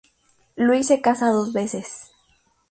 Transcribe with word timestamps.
Luis 0.55 0.87
se 0.87 0.99
casó 0.99 1.31
dos 1.31 1.53
veces. 1.53 2.09